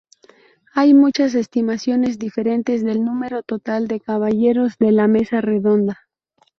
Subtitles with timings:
[0.73, 5.99] Hay muchas estimaciones diferentes del número total de caballeros de la Mesa Redonda.